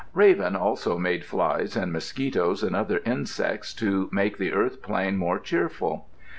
Raven 0.15 0.55
also 0.55 0.97
made 0.97 1.23
flies 1.23 1.75
and 1.75 1.93
mosquitoes 1.93 2.63
and 2.63 2.75
other 2.75 3.01
insects 3.05 3.71
to 3.75 4.09
make 4.11 4.39
the 4.39 4.51
earth 4.51 4.81
plain 4.81 5.15
more 5.15 5.37
cheerful. 5.37 6.07